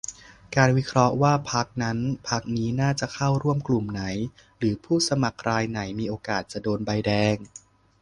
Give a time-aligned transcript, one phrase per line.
[0.55, 1.97] การวิเคราะห์ว่า พรรคนั้น
[2.29, 4.03] พรรคนี้น่าจะเข้าร่วมกลุ่มไหน
[4.57, 7.35] หรือผู้สมัครรายไหนมีโอกาสจะโดนใบแดง